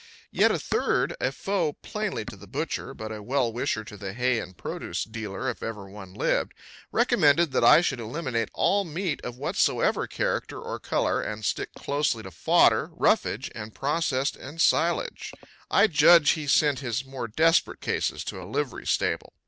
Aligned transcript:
Yet 0.31 0.49
a 0.49 0.57
third 0.57 1.15
a 1.21 1.31
foe, 1.31 1.73
plainly, 1.73 2.25
to 2.25 2.35
the 2.35 2.47
butcher, 2.47 2.95
but 2.95 3.11
a 3.11 3.21
well 3.21 3.53
wisher 3.53 3.83
to 3.83 3.95
the 3.97 4.13
hay 4.13 4.39
and 4.39 4.57
produce 4.57 5.03
dealer 5.03 5.47
if 5.47 5.61
ever 5.61 5.87
one 5.87 6.15
lived 6.15 6.55
recommended 6.91 7.51
that 7.51 7.63
I 7.63 7.81
should 7.81 7.99
eliminate 7.99 8.49
all 8.55 8.83
meat 8.83 9.21
of 9.23 9.37
whatsoever 9.37 10.07
character 10.07 10.59
or 10.59 10.79
color 10.79 11.21
and 11.21 11.45
stick 11.45 11.75
closely 11.75 12.23
to 12.23 12.31
fodder, 12.31 12.89
roughage 12.95 13.51
and 13.53 13.75
processed 13.75 14.35
ensilage. 14.39 15.33
I 15.69 15.85
judge 15.85 16.31
he 16.31 16.47
sent 16.47 16.79
his 16.79 17.05
more 17.05 17.27
desperate 17.27 17.79
cases 17.79 18.23
to 18.23 18.41
a 18.41 18.49
livery 18.49 18.87
stable. 18.87 19.33